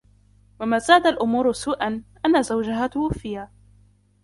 وما 0.59 0.77
زاد 0.79 1.07
الأمور 1.07 1.51
سوءًا، 1.53 2.03
أن 2.25 2.41
زوجها 2.43 2.87
توفي. 2.87 3.47